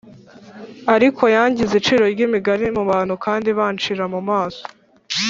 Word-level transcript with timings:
ariko 0.95 1.23
yangize 1.35 1.73
iciro 1.77 2.03
ry’imigani 2.13 2.67
mu 2.77 2.83
bantu, 2.91 3.13
kandi 3.25 3.49
bancira 3.57 4.03
mu 4.13 4.21
maso 4.29 4.63